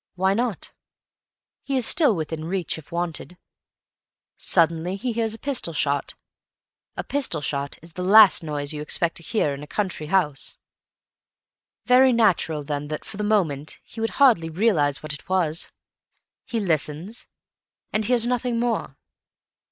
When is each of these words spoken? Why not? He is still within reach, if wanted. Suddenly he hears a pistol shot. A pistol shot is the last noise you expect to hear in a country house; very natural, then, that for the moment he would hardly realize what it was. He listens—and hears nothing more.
Why 0.15 0.33
not? 0.33 0.73
He 1.61 1.77
is 1.77 1.85
still 1.85 2.15
within 2.15 2.45
reach, 2.45 2.79
if 2.79 2.91
wanted. 2.91 3.37
Suddenly 4.35 4.95
he 4.95 5.11
hears 5.13 5.35
a 5.35 5.37
pistol 5.37 5.73
shot. 5.73 6.15
A 6.97 7.03
pistol 7.03 7.39
shot 7.39 7.77
is 7.83 7.93
the 7.93 8.01
last 8.03 8.41
noise 8.41 8.73
you 8.73 8.81
expect 8.81 9.17
to 9.17 9.23
hear 9.23 9.53
in 9.53 9.61
a 9.61 9.67
country 9.67 10.07
house; 10.07 10.57
very 11.85 12.13
natural, 12.13 12.63
then, 12.63 12.87
that 12.87 13.05
for 13.05 13.17
the 13.17 13.23
moment 13.23 13.77
he 13.83 14.01
would 14.01 14.09
hardly 14.17 14.49
realize 14.49 15.03
what 15.03 15.13
it 15.13 15.29
was. 15.29 15.71
He 16.47 16.59
listens—and 16.59 18.05
hears 18.05 18.25
nothing 18.25 18.59
more. 18.59 18.97